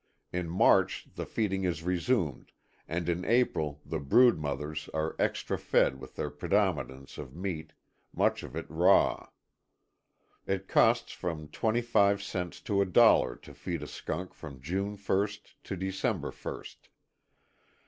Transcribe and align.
In 0.33 0.49
March 0.49 1.05
the 1.13 1.27
feeding 1.27 1.63
is 1.63 1.83
resumed 1.83 2.53
and 2.87 3.07
in 3.07 3.23
April 3.23 3.81
the 3.85 3.99
brood 3.99 4.39
mothers 4.39 4.89
are 4.95 5.15
extra 5.19 5.59
fed 5.59 5.99
with 5.99 6.17
a 6.17 6.31
preponderance 6.31 7.19
of 7.19 7.35
meat, 7.35 7.73
much 8.11 8.41
of 8.41 8.55
it 8.55 8.65
raw. 8.67 9.27
It 10.47 10.67
costs 10.67 11.11
from 11.11 11.49
twenty 11.49 11.83
five 11.83 12.19
cents 12.23 12.61
to 12.61 12.81
a 12.81 12.85
dollar 12.87 13.35
to 13.43 13.53
feed 13.53 13.83
a 13.83 13.87
skunk 13.87 14.33
from 14.33 14.59
June 14.59 14.97
first 14.97 15.53
to 15.65 15.75
December 15.75 16.31
first. 16.31 16.89